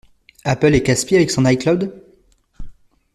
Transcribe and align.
Apple 0.45 0.73
est 0.73 0.81
casse 0.81 1.05
pied 1.05 1.17
avec 1.17 1.29
son 1.29 1.45
icloud? 1.45 1.93